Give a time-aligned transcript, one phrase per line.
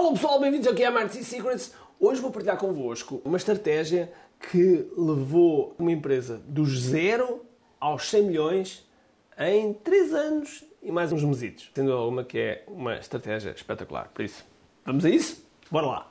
[0.00, 1.74] Alô pessoal, bem-vindos aqui a Marketing Secrets.
[2.00, 4.10] Hoje vou partilhar convosco uma estratégia
[4.50, 7.44] que levou uma empresa dos zero
[7.78, 8.88] aos 100 milhões
[9.38, 11.70] em 3 anos e mais uns mesitos.
[11.74, 14.08] Sendo uma que é uma estratégia espetacular.
[14.14, 14.42] Por isso,
[14.86, 15.44] vamos a isso?
[15.70, 16.10] Bora lá!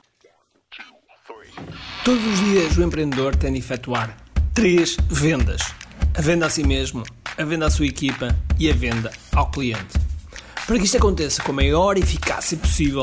[2.04, 4.16] Todos os dias o empreendedor tem de efetuar
[4.54, 5.62] três vendas:
[6.16, 7.02] a venda a si mesmo,
[7.36, 9.98] a venda à sua equipa e a venda ao cliente.
[10.64, 13.02] Para que isto aconteça com a maior eficácia possível,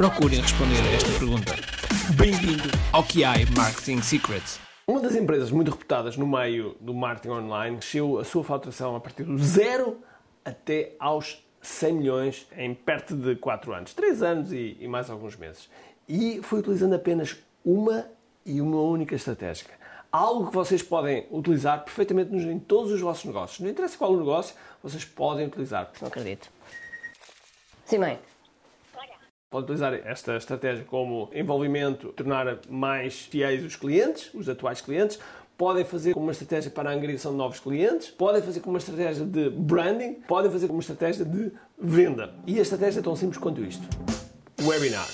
[0.00, 1.52] procurem responder a esta pergunta.
[2.16, 4.58] Bem-vindo ao QI Marketing Secrets.
[4.86, 9.00] Uma das empresas muito reputadas no meio do marketing online cresceu a sua faturação a
[9.00, 9.98] partir do zero
[10.42, 15.36] até aos 100 milhões em perto de 4 anos, 3 anos e, e mais alguns
[15.36, 15.68] meses.
[16.08, 18.06] E foi utilizando apenas uma
[18.46, 19.66] e uma única estratégia
[20.10, 23.60] algo que vocês podem utilizar perfeitamente em todos os vossos negócios.
[23.60, 25.90] Não interessa qual o negócio, vocês podem utilizar.
[26.00, 26.50] Não acredito.
[27.84, 28.18] Sim, mãe.
[29.50, 35.18] Pode utilizar esta estratégia como envolvimento, tornar mais fiéis os clientes, os atuais clientes.
[35.58, 38.10] Podem fazer como uma estratégia para a angariação de novos clientes.
[38.10, 40.14] Podem fazer como uma estratégia de branding.
[40.28, 42.32] Podem fazer como uma estratégia de venda.
[42.46, 43.82] E a estratégia é tão simples quanto isto.
[44.62, 45.08] Webinar.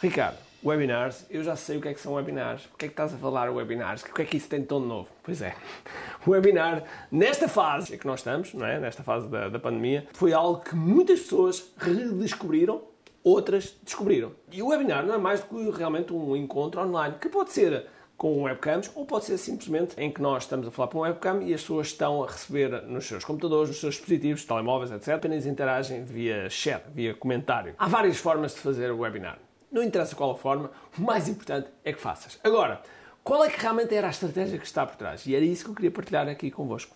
[0.00, 2.62] Ricardo, Webinars, eu já sei o que é que são webinars.
[2.66, 4.02] Porquê é que estás a falar webinars?
[4.02, 5.08] O que é que isso tem de tão novo?
[5.20, 5.56] Pois é,
[6.26, 8.78] webinar, nesta fase que nós estamos, não é?
[8.78, 12.80] nesta fase da, da pandemia, foi algo que muitas pessoas redescobriram,
[13.24, 14.32] outras descobriram.
[14.50, 17.86] E o webinar não é mais do que realmente um encontro online, que pode ser
[18.16, 21.42] com webcams ou pode ser simplesmente em que nós estamos a falar para um webcam
[21.42, 25.14] e as pessoas estão a receber nos seus computadores, nos seus dispositivos, telemóveis, etc.
[25.14, 27.74] Apenas interagem via chat, via comentário.
[27.78, 29.38] Há várias formas de fazer o webinar.
[29.72, 32.38] Não interessa qual a forma, o mais importante é que faças.
[32.44, 32.82] Agora,
[33.24, 35.26] qual é que realmente era a estratégia que está por trás?
[35.26, 36.94] E era isso que eu queria partilhar aqui convosco.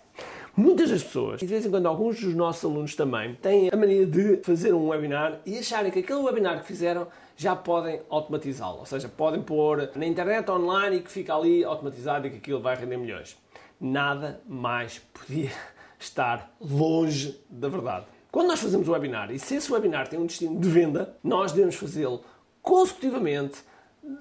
[0.59, 3.77] Muitas das pessoas, e de vez em quando alguns dos nossos alunos também, têm a
[3.77, 8.79] mania de fazer um webinar e acharem que aquele webinar que fizeram já podem automatizá-lo.
[8.79, 12.59] Ou seja, podem pôr na internet online e que fica ali automatizado e que aquilo
[12.59, 13.37] vai render milhões.
[13.79, 15.53] Nada mais podia
[16.01, 18.07] estar longe da verdade.
[18.33, 21.53] Quando nós fazemos um webinar, e se esse webinar tem um destino de venda, nós
[21.53, 22.23] devemos fazê-lo
[22.63, 23.59] consecutivamente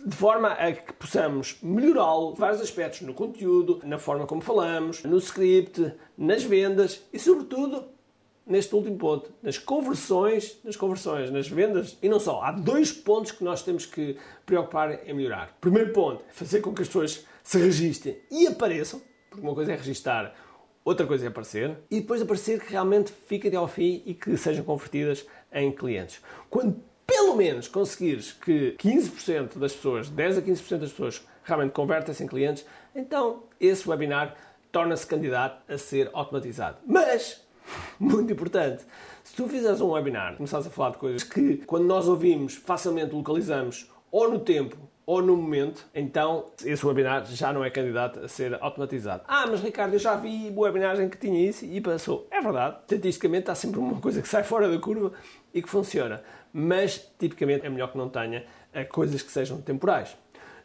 [0.05, 5.17] de forma a que possamos melhorá-lo vários aspectos no conteúdo, na forma como falamos, no
[5.17, 7.85] script, nas vendas e, sobretudo,
[8.47, 12.41] neste último ponto, nas conversões, nas conversões, nas vendas e não só.
[12.41, 15.55] Há dois pontos que nós temos que preocupar em melhorar.
[15.61, 19.75] Primeiro ponto fazer com que as pessoas se registrem e apareçam, porque uma coisa é
[19.75, 20.33] registar,
[20.83, 24.35] outra coisa é aparecer, e depois aparecer que realmente fiquem até ao fim e que
[24.35, 26.21] sejam convertidas em clientes.
[26.49, 26.79] Quando
[27.35, 32.65] menos conseguires que 15% das pessoas, 10 a 15% das pessoas realmente convertem-se em clientes,
[32.95, 34.35] então esse webinar
[34.71, 36.77] torna-se candidato a ser automatizado.
[36.85, 37.45] Mas,
[37.99, 38.83] muito importante,
[39.23, 43.13] se tu fizeres um webinar, começares a falar de coisas que, quando nós ouvimos, facilmente
[43.13, 48.27] localizamos ou no tempo ou no momento, então esse webinar já não é candidato a
[48.27, 49.23] ser automatizado.
[49.27, 52.27] Ah, mas Ricardo, eu já vi webinars em que tinha isso e passou.
[52.31, 55.11] É verdade, estatisticamente há sempre uma coisa que sai fora da curva
[55.53, 56.23] e que funciona,
[56.57, 60.15] mas tipicamente é melhor que não tenha eh, coisas que sejam temporais.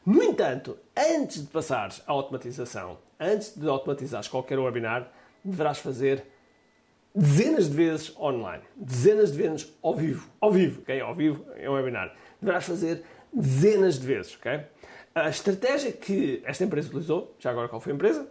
[0.06, 5.10] No entanto, antes de passares à automatização, antes de automatizares qualquer webinar,
[5.44, 6.24] deverás fazer
[7.12, 11.00] dezenas de vezes online, dezenas de vezes ao vivo, ao vivo, ok?
[11.00, 12.14] Ao vivo é um webinar.
[12.40, 13.02] Deverás fazer
[13.32, 14.60] dezenas de vezes, ok?
[15.12, 18.28] A estratégia que esta empresa utilizou, já agora qual foi a empresa?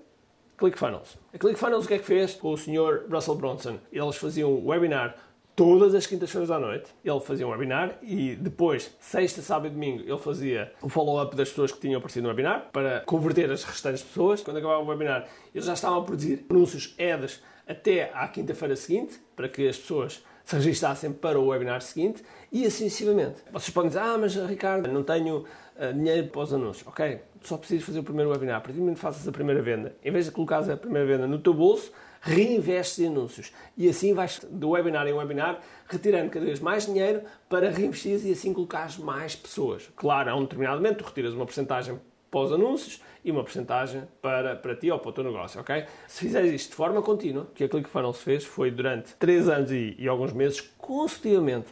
[0.58, 1.18] ClickFunnels.
[1.34, 3.06] A ClickFunnels o que é que fez com o Sr.
[3.10, 3.80] Russell Bronson?
[3.92, 5.16] Eles faziam um webinar
[5.60, 6.90] todas as quintas-feiras à noite.
[7.04, 11.50] Ele fazia um webinar e depois, sexta, sábado e domingo, ele fazia o follow-up das
[11.50, 14.42] pessoas que tinham aparecido no webinar para converter as restantes pessoas.
[14.42, 19.20] Quando acabava o webinar, eles já estavam a produzir anúncios ads até à quinta-feira seguinte
[19.36, 23.42] para que as pessoas se registassem para o webinar seguinte e assim sucessivamente.
[23.52, 25.40] Vocês podem dizer, ah, mas Ricardo, não tenho
[25.76, 26.88] uh, dinheiro para os anúncios.
[26.88, 28.56] Ok, só precisas fazer o primeiro webinar.
[28.56, 31.06] A partir do momento que faças a primeira venda, em vez de colocares a primeira
[31.06, 33.52] venda no teu bolso, reinvestes anúncios.
[33.78, 38.32] E assim vais do webinar em webinar retirando cada vez mais dinheiro para reinvestir e
[38.32, 39.90] assim colocares mais pessoas.
[39.96, 42.00] Claro, a um determinado momento tu retiras uma porcentagem
[42.30, 45.86] para os anúncios e uma porcentagem para, para ti ou para o teu negócio, ok?
[46.08, 49.96] Se fizeres isto de forma contínua, que a ClickFunnels fez foi durante 3 anos e,
[49.98, 51.68] e alguns meses, consecutivamente,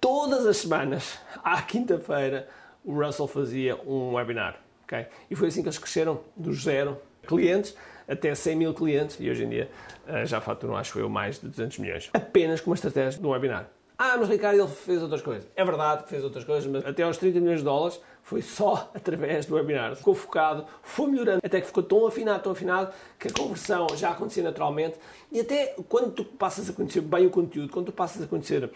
[0.00, 2.48] todas as semanas, à quinta-feira,
[2.84, 4.60] o Russell fazia um webinar.
[4.84, 5.06] Okay?
[5.28, 7.76] E foi assim que eles cresceram dos zero clientes
[8.08, 9.70] até 100 mil clientes e hoje em dia
[10.06, 12.10] uh, já faturam, acho eu, mais de 200 milhões.
[12.14, 13.68] Apenas com uma estratégia de um webinar.
[13.98, 15.48] Ah, mas Ricardo, ele fez outras coisas.
[15.56, 18.90] É verdade que fez outras coisas, mas até aos 30 milhões de dólares foi só
[18.94, 19.96] através do webinar.
[19.96, 24.10] Ficou focado, foi melhorando, até que ficou tão afinado, tão afinado, que a conversão já
[24.10, 24.98] acontecia naturalmente.
[25.32, 28.70] E até quando tu passas a conhecer bem o conteúdo, quando tu passas a conhecer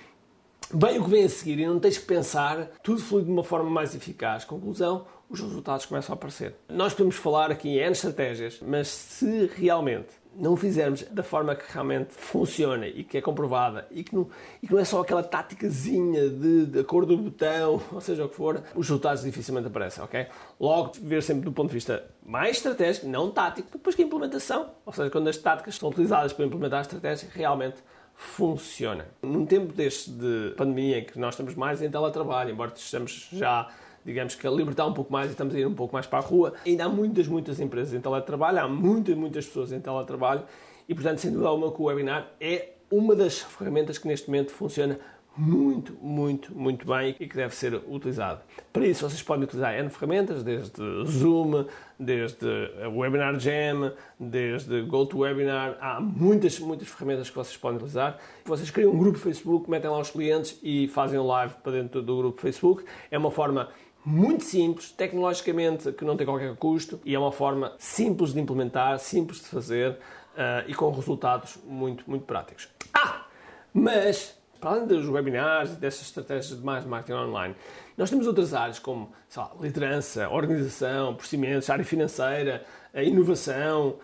[0.73, 3.45] bem o que vem a seguir e não tens que pensar, tudo flui de uma
[3.45, 4.45] forma mais eficaz.
[4.45, 6.55] Conclusão, os resultados começam a aparecer.
[6.69, 11.65] Nós podemos falar aqui em N estratégias, mas se realmente não fizermos da forma que
[11.73, 14.29] realmente funciona e que é comprovada e que não,
[14.63, 18.29] e que não é só aquela táticazinha de, de cor do botão, ou seja o
[18.29, 20.27] que for, os resultados dificilmente aparecem, ok?
[20.59, 24.71] Logo, ver sempre do ponto de vista mais estratégico, não tático, depois que a implementação,
[24.87, 27.83] ou seja, quando as táticas são utilizadas para implementar a estratégia, realmente
[28.21, 29.07] funciona.
[29.23, 33.69] Num tempo deste de pandemia em que nós estamos mais em teletrabalho, embora estejamos já
[34.05, 36.19] digamos que a libertar um pouco mais e estamos a ir um pouco mais para
[36.19, 36.55] a rua.
[36.67, 40.43] Ainda há muitas, muitas empresas em teletrabalho, há muitas, muitas pessoas em teletrabalho
[40.89, 44.53] e, portanto, sem dúvida alguma, que o webinar é uma das ferramentas que neste momento
[44.53, 44.99] funciona
[45.37, 48.41] muito, muito, muito bem e que deve ser utilizado.
[48.73, 51.67] Para isso, vocês podem utilizar N ferramentas, desde Zoom,
[51.99, 52.47] desde
[52.95, 55.79] Webinar Jam, desde GoToWebinar.
[55.81, 58.19] Há muitas, muitas ferramentas que vocês podem utilizar.
[58.45, 62.03] Vocês criam um grupo Facebook, metem lá os clientes e fazem um live para dentro
[62.03, 62.85] do grupo Facebook.
[63.11, 63.69] É uma forma
[64.05, 68.99] muito simples, tecnologicamente que não tem qualquer custo e é uma forma simples de implementar,
[68.99, 72.69] simples de fazer uh, e com resultados muito, muito práticos.
[72.95, 73.27] Ah!
[73.73, 77.55] Mas, para além dos webinars e dessas estratégias de mais marketing online,
[77.97, 82.65] nós temos outras áreas como lá, liderança, organização, procedimentos, área financeira,
[82.95, 83.97] inovação,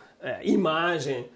[0.43, 1.29] imagem,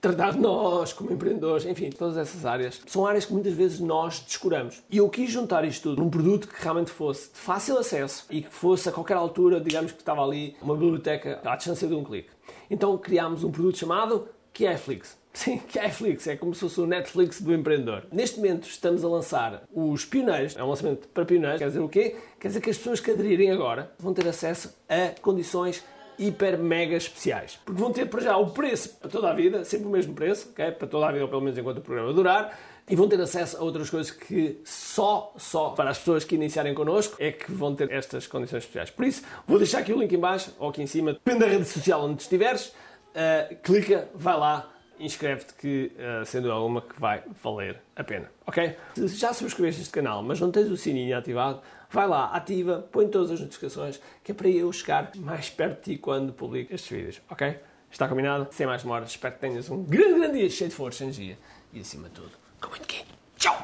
[0.00, 4.20] tratar de nós como empreendedores, enfim, todas essas áreas, são áreas que muitas vezes nós
[4.20, 4.82] descuramos.
[4.90, 8.42] E eu quis juntar isto tudo num produto que realmente fosse de fácil acesso e
[8.42, 12.04] que fosse a qualquer altura, digamos que estava ali uma biblioteca à distância de um
[12.04, 12.30] clique.
[12.70, 15.16] Então criámos um produto chamado Kieflix.
[15.36, 18.04] Sim, Kieflix é como se fosse o Netflix do empreendedor.
[18.10, 21.88] Neste momento estamos a lançar os pioneiros, é um lançamento para pioneiros, quer dizer o
[21.90, 22.16] quê?
[22.40, 25.84] Quer dizer que as pessoas que aderirem agora vão ter acesso a condições
[26.18, 27.58] hiper mega especiais.
[27.66, 30.48] Porque vão ter para já o preço para toda a vida, sempre o mesmo preço,
[30.48, 30.72] okay?
[30.72, 32.58] para toda a vida, ou pelo menos enquanto o programa durar,
[32.88, 36.72] e vão ter acesso a outras coisas que só, só para as pessoas que iniciarem
[36.72, 38.88] connosco é que vão ter estas condições especiais.
[38.88, 41.46] Por isso, vou deixar aqui o link em baixo ou aqui em cima, depende da
[41.46, 47.22] rede social onde estiveres, uh, clica, vai lá, inscreve-te que, uh, sendo alguma, que vai
[47.42, 48.76] valer a pena, ok?
[48.94, 51.60] Se já subscreveste este canal, mas não tens o sininho ativado,
[51.90, 55.94] vai lá, ativa, põe todas as notificações, que é para eu chegar mais perto de
[55.94, 57.58] ti quando publico estes vídeos, ok?
[57.90, 58.48] Está combinado?
[58.50, 61.38] Sem mais demoras, espero que tenhas um grande, grande dia cheio de força, energia
[61.72, 63.04] e, acima de tudo, com muito quê?
[63.36, 63.56] Tchau!